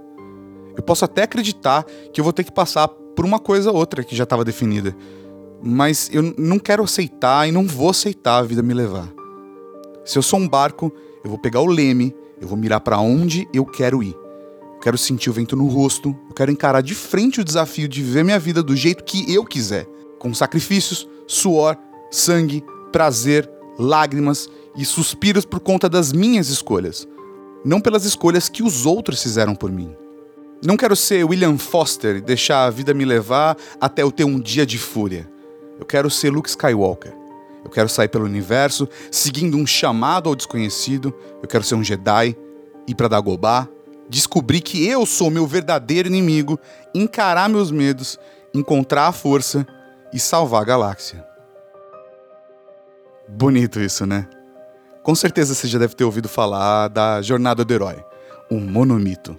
Eu 0.75 0.83
posso 0.83 1.05
até 1.05 1.25
acreditar 1.25 1.85
que 2.15 2.19
eu 2.19 2.25
vou 2.25 2.33
ter 2.33 2.45
que 2.45 2.51
passar 2.51 2.89
por 2.89 3.27
uma 3.27 3.39
coisa 3.39 3.71
ou 3.71 3.77
outra 3.77 4.03
que 4.03 4.17
já 4.17 4.25
estava 4.25 4.43
definida, 4.43 4.97
mas 5.63 6.09
eu 6.15 6.35
não 6.39 6.59
quero 6.59 6.83
aceitar 6.83 7.47
e 7.47 7.53
não 7.53 7.67
vou 7.67 7.91
aceitar 7.91 8.39
a 8.39 8.43
vida 8.43 8.63
me 8.63 8.73
levar. 8.73 9.13
Se 10.03 10.17
eu 10.17 10.23
sou 10.23 10.39
um 10.41 10.49
barco, 10.49 10.91
eu 11.23 11.29
vou 11.29 11.39
pegar 11.39 11.61
o 11.61 11.67
leme, 11.67 12.17
eu 12.41 12.49
vou 12.49 12.57
mirar 12.57 12.81
para 12.81 12.99
onde 13.01 13.47
eu 13.53 13.67
quero 13.67 14.03
ir. 14.03 14.17
Eu 14.79 14.83
quero 14.83 14.97
sentir 14.97 15.29
o 15.29 15.33
vento 15.33 15.57
no 15.57 15.67
rosto, 15.67 16.17
eu 16.29 16.35
quero 16.35 16.53
encarar 16.53 16.83
de 16.83 16.95
frente 16.95 17.41
o 17.41 17.45
desafio 17.45 17.89
de 17.89 18.01
viver 18.01 18.23
minha 18.23 18.39
vida 18.39 18.63
do 18.63 18.77
jeito 18.77 19.03
que 19.03 19.35
eu 19.35 19.45
quiser, 19.45 19.89
com 20.21 20.33
sacrifícios, 20.33 21.09
suor, 21.27 21.77
sangue, 22.13 22.65
prazer, 22.93 23.51
lágrimas 23.77 24.49
e 24.77 24.85
suspiros 24.85 25.45
por 25.45 25.59
conta 25.59 25.89
das 25.89 26.13
minhas 26.13 26.49
escolhas, 26.49 27.09
não 27.65 27.81
pelas 27.81 28.05
escolhas 28.05 28.49
que 28.49 28.63
os 28.63 28.87
outros 28.87 29.21
fizeram 29.21 29.53
por 29.53 29.73
mim. 29.73 29.93
Não 30.65 30.77
quero 30.77 30.95
ser 30.95 31.25
William 31.25 31.59
Foster 31.59 32.15
e 32.15 32.21
deixar 32.21 32.65
a 32.65 32.71
vida 32.71 32.95
me 32.95 33.05
levar 33.05 33.57
até 33.81 34.03
eu 34.03 34.13
ter 34.13 34.23
um 34.23 34.39
dia 34.39 34.65
de 34.65 34.79
fúria. 34.79 35.29
Eu 35.77 35.87
quero 35.87 36.09
ser 36.09 36.31
Luke 36.31 36.49
Skywalker. 36.49 37.13
Eu 37.65 37.71
quero 37.71 37.89
sair 37.89 38.09
pelo 38.09 38.27
universo, 38.27 38.89
seguindo 39.11 39.57
um 39.57 39.67
chamado 39.67 40.29
ao 40.29 40.37
desconhecido. 40.37 41.13
Eu 41.43 41.49
quero 41.49 41.65
ser 41.65 41.75
um 41.75 41.83
Jedi, 41.83 42.37
ir 42.87 42.95
para 42.95 43.09
Dagobah, 43.09 43.69
descobrir 44.09 44.61
que 44.61 44.87
eu 44.87 45.05
sou 45.05 45.31
meu 45.31 45.47
verdadeiro 45.47 46.09
inimigo, 46.09 46.59
encarar 46.95 47.49
meus 47.49 47.71
medos, 47.71 48.19
encontrar 48.55 49.09
a 49.09 49.13
força 49.13 49.67
e 50.13 50.19
salvar 50.19 50.63
a 50.63 50.65
galáxia. 50.65 51.25
Bonito 53.29 53.79
isso, 53.81 54.07
né? 54.07 54.29
Com 55.03 55.15
certeza 55.15 55.55
você 55.55 55.69
já 55.69 55.79
deve 55.79 55.95
ter 55.95 56.05
ouvido 56.05 56.29
falar 56.29 56.89
da 56.89 57.21
Jornada 57.23 57.65
do 57.65 57.73
Herói, 57.73 58.03
o 58.51 58.59
monomito. 58.59 59.39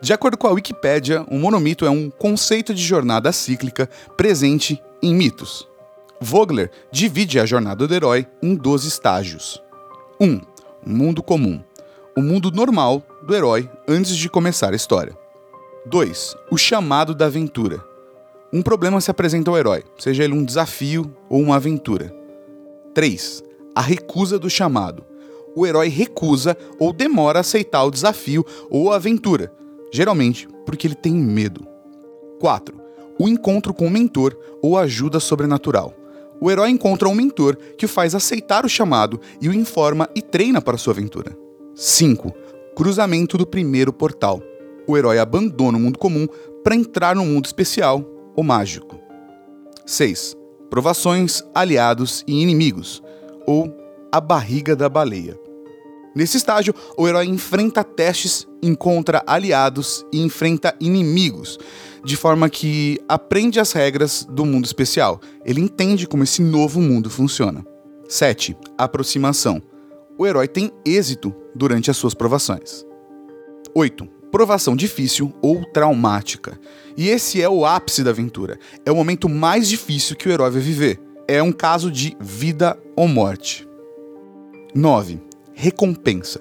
De 0.00 0.12
acordo 0.12 0.36
com 0.36 0.46
a 0.46 0.52
Wikipédia, 0.52 1.24
o 1.28 1.38
monomito 1.38 1.86
é 1.86 1.90
um 1.90 2.10
conceito 2.10 2.74
de 2.74 2.82
jornada 2.82 3.32
cíclica 3.32 3.88
presente 4.16 4.80
em 5.02 5.14
mitos. 5.14 5.66
Vogler 6.20 6.70
divide 6.90 7.38
a 7.40 7.46
jornada 7.46 7.86
do 7.86 7.94
herói 7.94 8.26
em 8.42 8.54
12 8.54 8.88
estágios. 8.88 9.62
1. 10.20 10.26
Um, 10.26 10.40
mundo 10.84 11.22
comum. 11.22 11.62
O 12.16 12.22
mundo 12.22 12.50
normal 12.50 13.02
do 13.26 13.34
herói 13.34 13.68
antes 13.88 14.16
de 14.16 14.30
começar 14.30 14.72
a 14.72 14.76
história. 14.76 15.18
2. 15.84 16.36
O 16.48 16.56
chamado 16.56 17.12
da 17.12 17.26
aventura. 17.26 17.84
Um 18.52 18.62
problema 18.62 19.00
se 19.00 19.10
apresenta 19.10 19.50
ao 19.50 19.58
herói, 19.58 19.82
seja 19.98 20.22
ele 20.22 20.32
um 20.32 20.44
desafio 20.44 21.12
ou 21.28 21.42
uma 21.42 21.56
aventura. 21.56 22.14
3. 22.94 23.42
A 23.74 23.80
recusa 23.80 24.38
do 24.38 24.48
chamado. 24.48 25.04
O 25.56 25.66
herói 25.66 25.88
recusa 25.88 26.56
ou 26.78 26.92
demora 26.92 27.38
a 27.38 27.40
aceitar 27.40 27.82
o 27.82 27.90
desafio 27.90 28.46
ou 28.70 28.92
a 28.92 28.96
aventura, 28.96 29.52
geralmente 29.92 30.48
porque 30.64 30.86
ele 30.86 30.94
tem 30.94 31.12
medo. 31.12 31.66
4. 32.38 32.80
O 33.18 33.28
encontro 33.28 33.74
com 33.74 33.88
o 33.88 33.90
mentor 33.90 34.38
ou 34.62 34.78
ajuda 34.78 35.18
sobrenatural. 35.18 35.92
O 36.40 36.48
herói 36.48 36.70
encontra 36.70 37.08
um 37.08 37.14
mentor 37.14 37.56
que 37.76 37.86
o 37.86 37.88
faz 37.88 38.14
aceitar 38.14 38.64
o 38.64 38.68
chamado 38.68 39.20
e 39.40 39.48
o 39.48 39.54
informa 39.54 40.08
e 40.14 40.22
treina 40.22 40.60
para 40.60 40.78
sua 40.78 40.92
aventura. 40.92 41.36
5. 41.74 42.45
Cruzamento 42.76 43.38
do 43.38 43.46
primeiro 43.46 43.90
portal. 43.90 44.42
O 44.86 44.98
herói 44.98 45.18
abandona 45.18 45.78
o 45.78 45.80
mundo 45.80 45.98
comum 45.98 46.28
para 46.62 46.76
entrar 46.76 47.16
no 47.16 47.24
mundo 47.24 47.46
especial 47.46 48.04
ou 48.36 48.44
mágico. 48.44 49.00
6 49.86 50.36
provações, 50.68 51.42
aliados 51.54 52.22
e 52.26 52.42
inimigos, 52.42 53.02
ou 53.46 53.74
a 54.12 54.20
barriga 54.20 54.76
da 54.76 54.90
baleia. 54.90 55.38
Nesse 56.14 56.36
estágio, 56.36 56.74
o 56.98 57.08
herói 57.08 57.26
enfrenta 57.26 57.82
testes, 57.82 58.46
encontra 58.62 59.22
aliados 59.26 60.04
e 60.12 60.20
enfrenta 60.20 60.74
inimigos, 60.78 61.58
de 62.04 62.14
forma 62.14 62.50
que 62.50 63.00
aprende 63.08 63.58
as 63.58 63.72
regras 63.72 64.26
do 64.28 64.44
mundo 64.44 64.66
especial. 64.66 65.18
Ele 65.46 65.62
entende 65.62 66.06
como 66.06 66.24
esse 66.24 66.42
novo 66.42 66.78
mundo 66.80 67.08
funciona. 67.08 67.64
7. 68.06 68.54
Aproximação. 68.76 69.62
O 70.18 70.26
herói 70.26 70.48
tem 70.48 70.72
êxito 70.84 71.34
durante 71.54 71.90
as 71.90 71.96
suas 71.96 72.14
provações. 72.14 72.84
8 73.74 74.16
provação 74.36 74.76
difícil 74.76 75.32
ou 75.40 75.64
traumática. 75.64 76.60
E 76.94 77.08
esse 77.08 77.40
é 77.40 77.48
o 77.48 77.64
ápice 77.64 78.04
da 78.04 78.10
aventura. 78.10 78.58
É 78.84 78.92
o 78.92 78.96
momento 78.96 79.30
mais 79.30 79.66
difícil 79.66 80.14
que 80.14 80.28
o 80.28 80.30
herói 80.32 80.50
vai 80.50 80.60
viver. 80.60 81.00
É 81.26 81.42
um 81.42 81.52
caso 81.52 81.90
de 81.90 82.14
vida 82.20 82.78
ou 82.94 83.08
morte. 83.08 83.66
9. 84.74 85.20
Recompensa. 85.54 86.40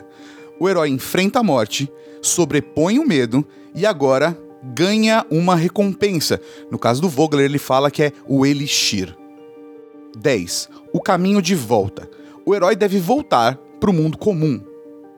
O 0.60 0.68
herói 0.68 0.90
enfrenta 0.90 1.40
a 1.40 1.44
morte, 1.44 1.90
sobrepõe 2.22 3.00
o 3.00 3.08
medo 3.08 3.48
e 3.74 3.86
agora 3.86 4.38
ganha 4.62 5.26
uma 5.30 5.56
recompensa. 5.56 6.42
No 6.70 6.78
caso 6.78 7.02
do 7.02 7.08
Vogler, 7.08 7.46
ele 7.46 7.58
fala 7.58 7.90
que 7.90 8.04
é 8.04 8.12
o 8.28 8.46
Elixir. 8.46 9.16
10. 10.18 10.70
O 10.92 11.00
caminho 11.00 11.42
de 11.42 11.56
volta. 11.56 12.10
O 12.46 12.54
herói 12.54 12.76
deve 12.76 13.00
voltar 13.00 13.58
para 13.86 13.92
o 13.92 13.94
mundo 13.94 14.18
comum. 14.18 14.60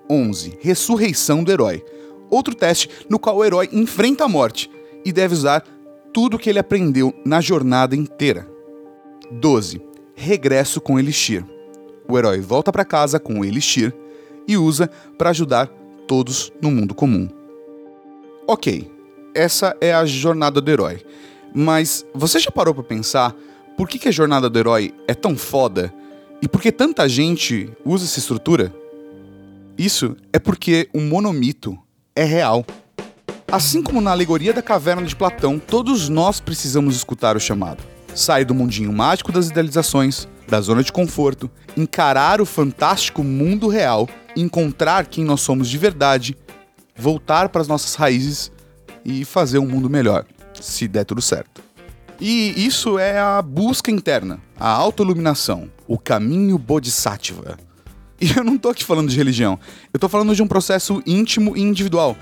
11. 0.09 0.57
Ressurreição 0.59 1.41
do 1.41 1.49
herói 1.49 1.81
outro 2.29 2.53
teste 2.53 2.89
no 3.09 3.17
qual 3.17 3.37
o 3.37 3.45
herói 3.45 3.69
enfrenta 3.71 4.25
a 4.25 4.27
morte 4.27 4.69
e 5.05 5.13
deve 5.13 5.33
usar 5.33 5.63
tudo 6.13 6.35
o 6.35 6.37
que 6.37 6.49
ele 6.49 6.59
aprendeu 6.59 7.13
na 7.23 7.39
jornada 7.39 7.95
inteira. 7.95 8.45
12. 9.31 9.81
Regresso 10.13 10.81
com 10.81 10.99
Elixir. 10.99 11.45
O 12.09 12.17
herói 12.17 12.41
volta 12.41 12.69
para 12.69 12.83
casa 12.83 13.21
com 13.21 13.39
o 13.39 13.45
Elixir 13.45 13.93
e 14.45 14.57
usa 14.57 14.89
para 15.17 15.29
ajudar 15.29 15.67
todos 16.05 16.51
no 16.61 16.69
mundo 16.69 16.93
comum. 16.93 17.29
Ok, 18.45 18.91
essa 19.33 19.77
é 19.79 19.93
a 19.93 20.05
jornada 20.05 20.59
do 20.59 20.69
herói. 20.69 21.05
Mas 21.55 22.05
você 22.13 22.37
já 22.37 22.51
parou 22.51 22.73
para 22.73 22.83
pensar 22.83 23.33
por 23.77 23.87
que, 23.87 23.97
que 23.97 24.09
a 24.09 24.11
jornada 24.11 24.49
do 24.49 24.59
herói 24.59 24.93
é 25.07 25.13
tão 25.13 25.37
foda 25.37 25.93
e 26.41 26.47
por 26.47 26.61
que 26.61 26.71
tanta 26.71 27.09
gente 27.09 27.69
usa 27.83 28.05
essa 28.05 28.19
estrutura? 28.19 28.73
Isso 29.77 30.15
é 30.31 30.37
porque 30.37 30.87
o 30.93 30.99
monomito 30.99 31.77
é 32.15 32.23
real. 32.23 32.65
Assim 33.51 33.81
como 33.81 34.01
na 34.01 34.11
alegoria 34.11 34.53
da 34.53 34.61
caverna 34.61 35.03
de 35.03 35.15
Platão, 35.15 35.57
todos 35.57 36.09
nós 36.09 36.39
precisamos 36.39 36.95
escutar 36.95 37.35
o 37.35 37.39
chamado. 37.39 37.83
Sair 38.13 38.45
do 38.45 38.53
mundinho 38.53 38.91
mágico 38.93 39.31
das 39.31 39.49
idealizações, 39.49 40.27
da 40.47 40.61
zona 40.61 40.83
de 40.83 40.91
conforto, 40.91 41.49
encarar 41.75 42.39
o 42.39 42.45
fantástico 42.45 43.23
mundo 43.23 43.67
real, 43.67 44.07
encontrar 44.35 45.07
quem 45.07 45.23
nós 45.23 45.41
somos 45.41 45.67
de 45.69 45.77
verdade, 45.77 46.37
voltar 46.95 47.49
para 47.49 47.61
as 47.61 47.67
nossas 47.67 47.95
raízes 47.95 48.51
e 49.03 49.25
fazer 49.25 49.59
um 49.59 49.67
mundo 49.67 49.89
melhor, 49.89 50.25
se 50.59 50.87
der 50.87 51.03
tudo 51.03 51.21
certo. 51.21 51.61
E 52.19 52.53
isso 52.65 52.97
é 52.97 53.19
a 53.19 53.41
busca 53.41 53.91
interna, 53.91 54.39
a 54.59 54.69
autoiluminação, 54.69 55.69
o 55.87 55.97
caminho 55.97 56.57
bodhisattva. 56.57 57.57
E 58.19 58.35
eu 58.35 58.43
não 58.43 58.57
tô 58.57 58.69
aqui 58.69 58.83
falando 58.83 59.09
de 59.09 59.15
religião. 59.15 59.59
Eu 59.93 59.99
tô 59.99 60.09
falando 60.09 60.33
de 60.33 60.41
um 60.41 60.47
processo 60.47 61.03
íntimo 61.05 61.55
e 61.55 61.61
individual 61.61 62.17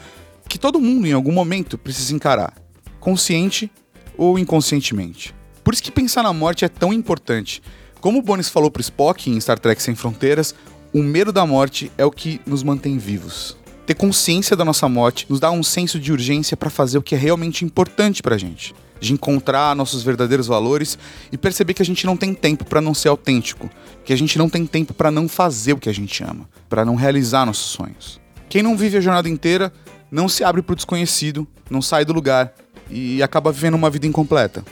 que 0.45 0.59
todo 0.59 0.77
mundo 0.77 1.07
em 1.07 1.13
algum 1.13 1.31
momento 1.31 1.77
precisa 1.77 2.13
encarar, 2.13 2.53
consciente 2.99 3.71
ou 4.17 4.37
inconscientemente. 4.37 5.33
Por 5.63 5.73
isso 5.73 5.81
que 5.81 5.91
pensar 5.91 6.21
na 6.21 6.33
morte 6.33 6.65
é 6.65 6.67
tão 6.67 6.91
importante. 6.91 7.63
Como 8.01 8.19
o 8.19 8.21
Bones 8.21 8.49
falou 8.49 8.69
pro 8.69 8.81
Spock 8.81 9.29
em 9.29 9.39
Star 9.39 9.57
Trek 9.57 9.81
Sem 9.81 9.95
Fronteiras, 9.95 10.53
o 10.93 11.01
medo 11.01 11.31
da 11.31 11.45
morte 11.45 11.89
é 11.97 12.03
o 12.03 12.11
que 12.11 12.41
nos 12.45 12.61
mantém 12.61 12.97
vivos. 12.97 13.55
Ter 13.85 13.95
consciência 13.95 14.53
da 14.53 14.65
nossa 14.65 14.89
morte 14.89 15.25
nos 15.29 15.39
dá 15.39 15.49
um 15.49 15.63
senso 15.63 15.97
de 15.97 16.11
urgência 16.11 16.57
para 16.57 16.69
fazer 16.69 16.97
o 16.97 17.01
que 17.01 17.15
é 17.15 17.17
realmente 17.17 17.63
importante 17.63 18.21
pra 18.21 18.37
gente 18.37 18.75
de 18.99 19.13
encontrar 19.13 19.75
nossos 19.75 20.03
verdadeiros 20.03 20.47
valores 20.47 20.97
e 21.31 21.37
perceber 21.37 21.73
que 21.73 21.81
a 21.81 21.85
gente 21.85 22.05
não 22.05 22.15
tem 22.15 22.33
tempo 22.33 22.65
para 22.65 22.81
não 22.81 22.93
ser 22.93 23.09
autêntico, 23.09 23.69
que 24.03 24.13
a 24.13 24.17
gente 24.17 24.37
não 24.37 24.49
tem 24.49 24.65
tempo 24.65 24.93
para 24.93 25.11
não 25.11 25.27
fazer 25.27 25.73
o 25.73 25.77
que 25.77 25.89
a 25.89 25.93
gente 25.93 26.23
ama, 26.23 26.49
para 26.69 26.85
não 26.85 26.95
realizar 26.95 27.45
nossos 27.45 27.71
sonhos. 27.71 28.19
Quem 28.49 28.63
não 28.63 28.77
vive 28.77 28.97
a 28.97 29.01
jornada 29.01 29.29
inteira 29.29 29.71
não 30.09 30.29
se 30.29 30.43
abre 30.43 30.61
para 30.61 30.73
o 30.73 30.75
desconhecido, 30.75 31.47
não 31.69 31.81
sai 31.81 32.05
do 32.05 32.13
lugar 32.13 32.53
e 32.89 33.21
acaba 33.21 33.51
vivendo 33.51 33.75
uma 33.75 33.89
vida 33.89 34.07
incompleta. 34.07 34.63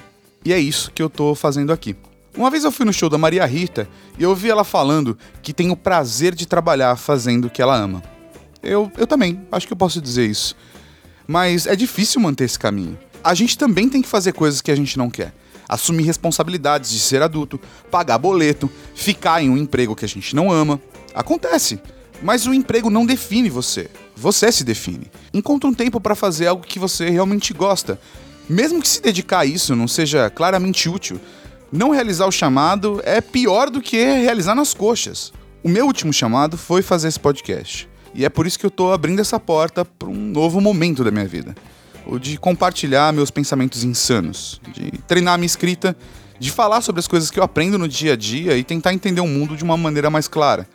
E 0.45 0.53
é 0.53 0.59
isso 0.59 0.91
que 0.91 1.01
eu 1.01 1.09
tô 1.09 1.35
fazendo 1.35 1.71
aqui. 1.73 1.95
Uma 2.35 2.49
vez 2.49 2.63
eu 2.63 2.71
fui 2.71 2.85
no 2.85 2.93
show 2.93 3.09
da 3.09 3.17
Maria 3.17 3.45
Rita 3.45 3.87
e 4.17 4.23
eu 4.23 4.29
ouvi 4.29 4.49
ela 4.49 4.63
falando 4.63 5.17
que 5.41 5.53
tem 5.53 5.69
o 5.69 5.75
prazer 5.75 6.33
de 6.33 6.47
trabalhar 6.47 6.95
fazendo 6.95 7.45
o 7.45 7.49
que 7.49 7.61
ela 7.61 7.75
ama. 7.75 8.01
Eu, 8.61 8.91
eu 8.97 9.05
também, 9.05 9.41
acho 9.51 9.67
que 9.67 9.73
eu 9.73 9.77
posso 9.77 10.01
dizer 10.01 10.25
isso. 10.25 10.55
Mas 11.27 11.67
é 11.67 11.75
difícil 11.75 12.19
manter 12.19 12.45
esse 12.45 12.57
caminho 12.57 12.97
a 13.23 13.33
gente 13.33 13.57
também 13.57 13.87
tem 13.87 14.01
que 14.01 14.07
fazer 14.07 14.33
coisas 14.33 14.61
que 14.61 14.71
a 14.71 14.75
gente 14.75 14.97
não 14.97 15.09
quer. 15.09 15.33
Assumir 15.67 16.03
responsabilidades 16.03 16.91
de 16.91 16.99
ser 16.99 17.21
adulto, 17.21 17.59
pagar 17.89 18.17
boleto, 18.17 18.69
ficar 18.93 19.41
em 19.41 19.49
um 19.49 19.57
emprego 19.57 19.95
que 19.95 20.03
a 20.03 20.07
gente 20.07 20.35
não 20.35 20.51
ama. 20.51 20.79
Acontece. 21.15 21.79
Mas 22.21 22.45
o 22.45 22.53
emprego 22.53 22.89
não 22.89 23.05
define 23.05 23.49
você. 23.49 23.89
Você 24.15 24.51
se 24.51 24.63
define. 24.63 25.07
Encontre 25.33 25.69
um 25.69 25.73
tempo 25.73 26.01
para 26.01 26.15
fazer 26.15 26.47
algo 26.47 26.65
que 26.65 26.79
você 26.79 27.09
realmente 27.09 27.53
gosta. 27.53 27.99
Mesmo 28.49 28.81
que 28.81 28.87
se 28.87 29.01
dedicar 29.01 29.39
a 29.39 29.45
isso 29.45 29.75
não 29.75 29.87
seja 29.87 30.29
claramente 30.29 30.89
útil, 30.89 31.19
não 31.71 31.91
realizar 31.91 32.27
o 32.27 32.31
chamado 32.31 33.01
é 33.05 33.21
pior 33.21 33.69
do 33.69 33.81
que 33.81 33.97
realizar 33.97 34.53
nas 34.53 34.73
coxas. 34.73 35.31
O 35.63 35.69
meu 35.69 35.85
último 35.85 36.11
chamado 36.11 36.57
foi 36.57 36.81
fazer 36.81 37.07
esse 37.07 37.19
podcast. 37.19 37.87
E 38.13 38.25
é 38.25 38.29
por 38.29 38.45
isso 38.45 38.59
que 38.59 38.65
eu 38.65 38.71
tô 38.71 38.91
abrindo 38.91 39.21
essa 39.21 39.39
porta 39.39 39.85
para 39.85 40.09
um 40.09 40.13
novo 40.13 40.59
momento 40.59 41.03
da 41.03 41.09
minha 41.09 41.25
vida 41.25 41.55
ou 42.05 42.19
de 42.19 42.37
compartilhar 42.37 43.13
meus 43.13 43.31
pensamentos 43.31 43.83
insanos, 43.83 44.61
de 44.73 44.91
treinar 45.07 45.37
minha 45.37 45.45
escrita, 45.45 45.95
de 46.39 46.51
falar 46.51 46.81
sobre 46.81 46.99
as 46.99 47.07
coisas 47.07 47.31
que 47.31 47.39
eu 47.39 47.43
aprendo 47.43 47.77
no 47.77 47.87
dia 47.87 48.13
a 48.13 48.15
dia 48.15 48.57
e 48.57 48.63
tentar 48.63 48.93
entender 48.93 49.21
o 49.21 49.27
mundo 49.27 49.55
de 49.55 49.63
uma 49.63 49.77
maneira 49.77 50.09
mais 50.09 50.27
clara. 50.27 50.67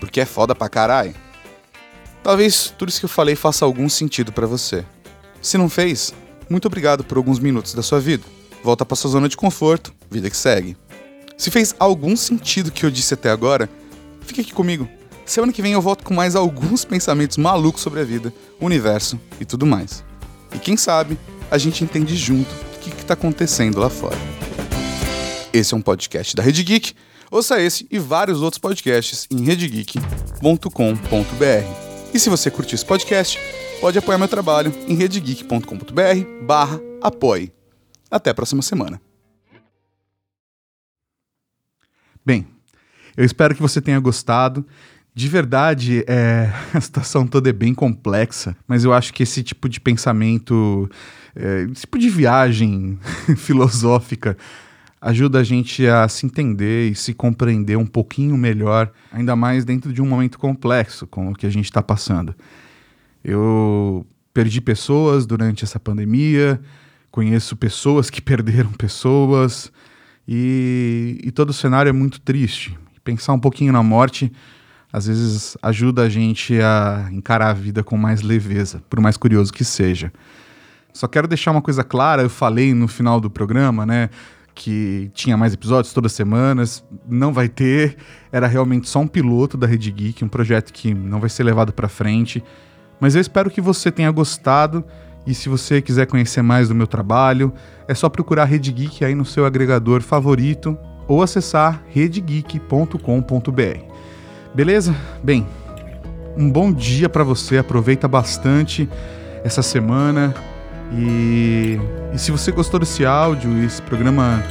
Porque 0.00 0.20
é 0.20 0.24
foda 0.24 0.54
pra 0.54 0.68
caralho. 0.68 1.14
Talvez 2.22 2.74
tudo 2.76 2.88
isso 2.88 2.98
que 2.98 3.04
eu 3.04 3.10
falei 3.10 3.36
faça 3.36 3.64
algum 3.64 3.88
sentido 3.88 4.32
para 4.32 4.46
você. 4.46 4.84
Se 5.40 5.58
não 5.58 5.68
fez, 5.68 6.12
muito 6.48 6.66
obrigado 6.66 7.04
por 7.04 7.18
alguns 7.18 7.38
minutos 7.38 7.74
da 7.74 7.82
sua 7.82 8.00
vida. 8.00 8.24
Volta 8.62 8.84
pra 8.84 8.96
sua 8.96 9.10
zona 9.10 9.28
de 9.28 9.36
conforto, 9.36 9.94
vida 10.10 10.30
que 10.30 10.36
segue. 10.36 10.76
Se 11.36 11.50
fez 11.50 11.74
algum 11.78 12.16
sentido 12.16 12.70
que 12.72 12.86
eu 12.86 12.90
disse 12.90 13.14
até 13.14 13.30
agora, 13.30 13.68
fique 14.22 14.40
aqui 14.40 14.52
comigo. 14.52 14.88
Semana 15.26 15.52
que 15.52 15.62
vem 15.62 15.72
eu 15.72 15.82
volto 15.82 16.04
com 16.04 16.14
mais 16.14 16.34
alguns 16.34 16.84
pensamentos 16.86 17.36
malucos 17.36 17.82
sobre 17.82 18.00
a 18.00 18.04
vida, 18.04 18.32
o 18.60 18.66
universo 18.66 19.20
e 19.40 19.44
tudo 19.44 19.66
mais. 19.66 20.04
E 20.54 20.58
quem 20.58 20.76
sabe 20.76 21.18
a 21.50 21.58
gente 21.58 21.82
entende 21.84 22.16
junto 22.16 22.50
o 22.50 22.78
que 22.78 22.90
está 22.90 23.14
acontecendo 23.14 23.80
lá 23.80 23.90
fora. 23.90 24.16
Esse 25.52 25.74
é 25.74 25.76
um 25.76 25.82
podcast 25.82 26.34
da 26.34 26.42
Rede 26.42 26.62
Geek. 26.62 26.94
Ouça 27.30 27.60
esse 27.60 27.86
e 27.90 27.98
vários 27.98 28.40
outros 28.40 28.58
podcasts 28.58 29.26
em 29.30 29.44
redegeek.com.br. 29.44 30.04
E 32.12 32.18
se 32.18 32.30
você 32.30 32.50
curtiu 32.50 32.76
esse 32.76 32.84
podcast, 32.84 33.38
pode 33.80 33.98
apoiar 33.98 34.18
meu 34.18 34.28
trabalho 34.28 34.72
em 34.86 34.94
redegeek.com.br 34.94 36.44
barra 36.46 36.80
apoie. 37.02 37.52
Até 38.10 38.30
a 38.30 38.34
próxima 38.34 38.62
semana. 38.62 39.00
Bem, 42.24 42.46
eu 43.16 43.24
espero 43.24 43.54
que 43.54 43.62
você 43.62 43.80
tenha 43.80 44.00
gostado. 44.00 44.66
De 45.14 45.28
verdade, 45.28 46.04
é, 46.08 46.52
a 46.74 46.80
situação 46.80 47.26
toda 47.26 47.48
é 47.48 47.52
bem 47.52 47.72
complexa, 47.72 48.56
mas 48.66 48.84
eu 48.84 48.92
acho 48.92 49.12
que 49.14 49.22
esse 49.22 49.42
tipo 49.44 49.68
de 49.68 49.80
pensamento, 49.80 50.90
é, 51.36 51.68
esse 51.70 51.82
tipo 51.82 51.98
de 51.98 52.10
viagem 52.10 52.98
filosófica, 53.38 54.36
ajuda 55.00 55.38
a 55.38 55.44
gente 55.44 55.86
a 55.86 56.08
se 56.08 56.26
entender 56.26 56.90
e 56.90 56.94
se 56.96 57.14
compreender 57.14 57.76
um 57.76 57.86
pouquinho 57.86 58.36
melhor, 58.36 58.90
ainda 59.12 59.36
mais 59.36 59.64
dentro 59.64 59.92
de 59.92 60.02
um 60.02 60.06
momento 60.06 60.38
complexo 60.38 61.06
como 61.06 61.30
o 61.30 61.34
que 61.34 61.46
a 61.46 61.50
gente 61.50 61.66
está 61.66 61.82
passando. 61.82 62.34
Eu 63.22 64.04
perdi 64.32 64.60
pessoas 64.60 65.26
durante 65.26 65.62
essa 65.62 65.78
pandemia, 65.78 66.60
conheço 67.10 67.54
pessoas 67.54 68.10
que 68.10 68.20
perderam 68.22 68.72
pessoas, 68.72 69.70
e, 70.26 71.20
e 71.22 71.30
todo 71.30 71.50
o 71.50 71.52
cenário 71.52 71.90
é 71.90 71.92
muito 71.92 72.20
triste. 72.20 72.76
Pensar 73.04 73.34
um 73.34 73.38
pouquinho 73.38 73.72
na 73.72 73.82
morte 73.82 74.32
às 74.94 75.08
vezes 75.08 75.56
ajuda 75.60 76.02
a 76.02 76.08
gente 76.08 76.60
a 76.60 77.08
encarar 77.10 77.50
a 77.50 77.52
vida 77.52 77.82
com 77.82 77.96
mais 77.96 78.22
leveza, 78.22 78.80
por 78.88 79.00
mais 79.00 79.16
curioso 79.16 79.52
que 79.52 79.64
seja. 79.64 80.12
Só 80.92 81.08
quero 81.08 81.26
deixar 81.26 81.50
uma 81.50 81.60
coisa 81.60 81.82
clara, 81.82 82.22
eu 82.22 82.30
falei 82.30 82.72
no 82.72 82.86
final 82.86 83.20
do 83.20 83.28
programa, 83.28 83.84
né, 83.84 84.08
que 84.54 85.10
tinha 85.12 85.36
mais 85.36 85.52
episódios 85.52 85.92
todas 85.92 86.12
as 86.12 86.16
semanas, 86.16 86.84
não 87.08 87.32
vai 87.32 87.48
ter, 87.48 87.96
era 88.30 88.46
realmente 88.46 88.88
só 88.88 89.00
um 89.00 89.08
piloto 89.08 89.56
da 89.56 89.66
Rede 89.66 89.90
Geek, 89.90 90.24
um 90.24 90.28
projeto 90.28 90.72
que 90.72 90.94
não 90.94 91.18
vai 91.18 91.28
ser 91.28 91.42
levado 91.42 91.72
para 91.72 91.88
frente, 91.88 92.40
mas 93.00 93.16
eu 93.16 93.20
espero 93.20 93.50
que 93.50 93.60
você 93.60 93.90
tenha 93.90 94.12
gostado 94.12 94.84
e 95.26 95.34
se 95.34 95.48
você 95.48 95.82
quiser 95.82 96.06
conhecer 96.06 96.40
mais 96.40 96.68
do 96.68 96.74
meu 96.74 96.86
trabalho, 96.86 97.52
é 97.88 97.94
só 97.94 98.08
procurar 98.08 98.44
Rede 98.44 98.70
Geek 98.70 99.04
aí 99.04 99.16
no 99.16 99.24
seu 99.24 99.44
agregador 99.44 100.02
favorito 100.02 100.78
ou 101.08 101.20
acessar 101.20 101.82
redegeek.com.br. 101.88 103.93
Beleza? 104.54 104.94
Bem, 105.20 105.44
um 106.36 106.48
bom 106.48 106.72
dia 106.72 107.08
para 107.08 107.24
você, 107.24 107.58
aproveita 107.58 108.06
bastante 108.06 108.88
essa 109.42 109.62
semana 109.62 110.32
e, 110.92 111.76
e 112.12 112.18
se 112.18 112.30
você 112.30 112.52
gostou 112.52 112.78
desse 112.78 113.04
áudio 113.04 113.64
esse 113.64 113.82
programa 113.82 114.44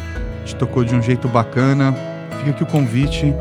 te 0.44 0.56
tocou 0.58 0.84
de 0.84 0.94
um 0.94 1.02
jeito 1.02 1.30
bacana, 1.30 1.96
fica 2.38 2.52
aqui 2.52 2.64
o 2.64 2.66
convite, 2.66 3.34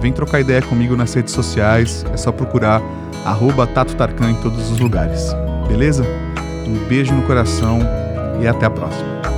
vem 0.00 0.12
trocar 0.12 0.40
ideia 0.40 0.60
comigo 0.60 0.96
nas 0.96 1.14
redes 1.14 1.32
sociais, 1.32 2.04
é 2.12 2.16
só 2.16 2.32
procurar 2.32 2.82
arroba 3.24 3.64
Tato 3.64 3.94
Tarkan 3.94 4.32
em 4.32 4.40
todos 4.42 4.72
os 4.72 4.80
lugares, 4.80 5.32
beleza? 5.68 6.04
Um 6.66 6.88
beijo 6.88 7.14
no 7.14 7.22
coração 7.22 7.78
e 8.42 8.48
até 8.48 8.66
a 8.66 8.70
próxima. 8.70 9.37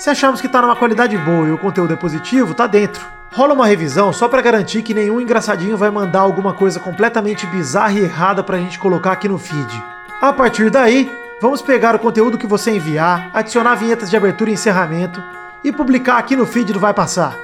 Se 0.00 0.08
acharmos 0.08 0.40
que 0.40 0.46
está 0.46 0.62
numa 0.62 0.74
qualidade 0.74 1.18
boa 1.18 1.46
e 1.46 1.52
o 1.52 1.58
conteúdo 1.58 1.92
é 1.92 1.96
positivo, 1.96 2.54
tá 2.54 2.66
dentro. 2.66 3.06
Rola 3.34 3.52
uma 3.52 3.66
revisão 3.66 4.14
só 4.14 4.28
para 4.28 4.40
garantir 4.40 4.80
que 4.80 4.94
nenhum 4.94 5.20
engraçadinho 5.20 5.76
vai 5.76 5.90
mandar 5.90 6.20
alguma 6.20 6.54
coisa 6.54 6.80
completamente 6.80 7.46
bizarra 7.48 7.92
e 7.92 8.04
errada 8.04 8.42
pra 8.42 8.56
gente 8.56 8.78
colocar 8.78 9.12
aqui 9.12 9.28
no 9.28 9.36
feed. 9.36 9.84
A 10.18 10.32
partir 10.32 10.70
daí, 10.70 11.14
vamos 11.38 11.60
pegar 11.60 11.94
o 11.94 11.98
conteúdo 11.98 12.38
que 12.38 12.46
você 12.46 12.70
enviar, 12.70 13.28
adicionar 13.34 13.74
vinhetas 13.74 14.08
de 14.08 14.16
abertura 14.16 14.48
e 14.48 14.54
encerramento 14.54 15.22
e 15.62 15.70
publicar 15.70 16.16
aqui 16.16 16.34
no 16.34 16.46
feed 16.46 16.72
do 16.72 16.80
Vai 16.80 16.94
Passar. 16.94 17.36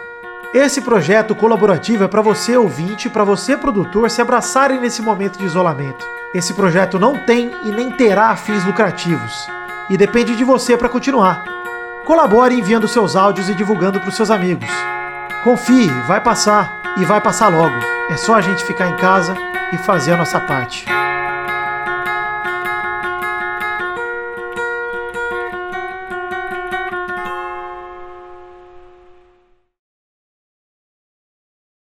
Esse 0.55 0.81
projeto 0.81 1.35
colaborativo 1.35 2.05
é 2.05 2.09
para 2.09 2.23
você 2.23 2.57
ouvinte 2.57 3.11
para 3.11 3.23
você 3.23 3.55
produtor 3.55 4.09
se 4.09 4.23
abraçarem 4.23 4.81
nesse 4.81 5.03
momento 5.03 5.39
de 5.39 5.45
isolamento. 5.45 6.07
Esse 6.35 6.55
projeto 6.55 6.99
não 6.99 7.19
tem 7.19 7.51
e 7.65 7.69
nem 7.71 7.91
terá 7.91 8.35
fins 8.35 8.65
lucrativos 8.65 9.47
e 9.91 9.97
depende 9.99 10.35
de 10.35 10.43
você 10.43 10.75
para 10.75 10.89
continuar. 10.89 11.56
Colabore 12.07 12.55
enviando 12.55 12.87
seus 12.87 13.17
áudios 13.17 13.49
e 13.49 13.55
divulgando 13.55 13.99
para 13.99 14.09
os 14.09 14.15
seus 14.15 14.31
amigos. 14.31 14.71
Confie, 15.43 15.89
vai 16.07 16.21
passar 16.21 16.81
e 16.97 17.05
vai 17.05 17.21
passar 17.21 17.49
logo. 17.49 17.75
É 18.09 18.17
só 18.17 18.37
a 18.37 18.41
gente 18.41 18.65
ficar 18.65 18.89
em 18.89 18.97
casa 18.97 19.37
e 19.73 19.77
fazer 19.79 20.13
a 20.13 20.17
nossa 20.17 20.39
parte. 20.39 20.87